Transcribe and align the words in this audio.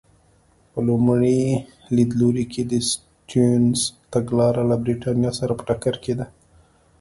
په 0.71 0.79
لومړي 0.87 1.41
لیدلوري 1.95 2.45
کې 2.53 2.61
د 2.71 2.73
سټیونز 2.89 3.79
تګلاره 4.13 4.63
له 4.69 4.75
برېټانیا 4.83 5.31
سره 5.39 5.51
په 5.57 5.63
ټکر 5.67 5.95
کې 6.03 6.13
ده. 6.19 6.25